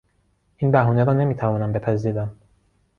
[0.57, 2.35] این بهانه را نمیتوانم بپذیرم.